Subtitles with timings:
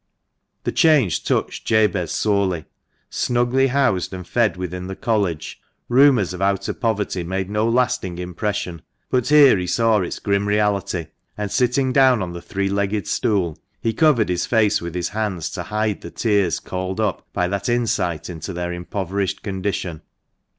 [0.63, 2.65] The change touched Jabez sorely.
[3.11, 8.81] Snugly housed and fed within the College, rumours of outer poverty made no lasting impression;
[9.11, 11.05] but here he saw its grim reality,
[11.37, 15.51] and sitting down on the three legged stool, he covered his face with his hands
[15.51, 20.01] to hide the tears called up by that insight into their impoverished condition.